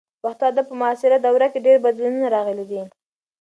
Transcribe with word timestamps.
د 0.17 0.21
پښتو 0.23 0.43
ادب 0.51 0.65
په 0.69 0.75
معاصره 0.81 1.17
دوره 1.19 1.47
کې 1.51 1.65
ډېر 1.65 1.77
بدلونونه 1.85 2.27
راغلي 2.35 2.65
دي. 2.71 2.81